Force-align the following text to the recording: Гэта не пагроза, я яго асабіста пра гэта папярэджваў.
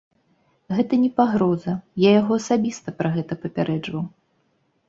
Гэта 0.77 0.93
не 1.03 1.09
пагроза, 1.19 1.75
я 2.07 2.13
яго 2.21 2.33
асабіста 2.41 2.97
пра 3.03 3.15
гэта 3.19 3.39
папярэджваў. 3.45 4.03